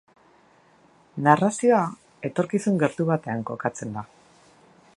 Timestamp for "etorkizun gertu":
2.29-3.07